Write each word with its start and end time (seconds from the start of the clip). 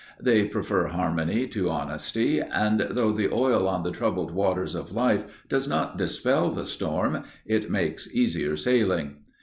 They 0.19 0.45
prefer 0.47 0.87
harmony 0.87 1.45
to 1.49 1.69
honesty, 1.69 2.39
and, 2.39 2.87
though 2.89 3.11
the 3.11 3.31
oil 3.31 3.67
on 3.67 3.83
the 3.83 3.91
troubled 3.91 4.31
waters 4.31 4.73
of 4.73 4.91
life 4.91 5.25
does 5.47 5.67
not 5.67 5.95
dispel 5.95 6.49
the 6.49 6.65
storm, 6.65 7.23
it 7.45 7.69
makes 7.69 8.11
easier 8.11 8.57
sailing. 8.57 9.17